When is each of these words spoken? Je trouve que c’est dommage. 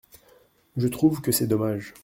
Je 0.77 0.87
trouve 0.87 1.21
que 1.21 1.31
c’est 1.31 1.45
dommage. 1.45 1.93